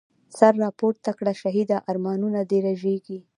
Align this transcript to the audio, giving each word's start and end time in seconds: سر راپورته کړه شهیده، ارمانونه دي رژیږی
سر 0.37 0.53
راپورته 0.63 1.11
کړه 1.17 1.33
شهیده، 1.41 1.77
ارمانونه 1.89 2.39
دي 2.49 2.59
رژیږی 2.67 3.19